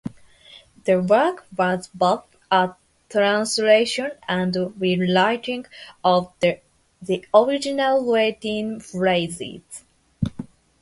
The 0.85 0.99
work 0.99 1.45
was 1.55 1.87
both 1.93 2.23
a 2.49 2.71
translation 3.09 4.09
and 4.27 4.73
rewriting 4.81 5.67
of 6.03 6.33
the 6.39 6.59
original 7.35 8.03
Latin 8.03 8.79
phrases. 8.79 9.61